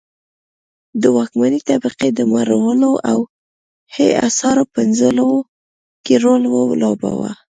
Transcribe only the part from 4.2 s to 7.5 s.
اثارو پنځولو کې رول ولوباوه.